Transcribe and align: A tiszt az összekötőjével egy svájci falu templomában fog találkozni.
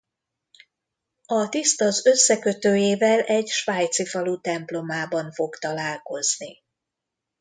A 1.25 1.49
tiszt 1.49 1.81
az 1.81 2.05
összekötőjével 2.05 3.19
egy 3.21 3.47
svájci 3.47 4.05
falu 4.05 4.41
templomában 4.41 5.31
fog 5.31 5.55
találkozni. 5.55 6.63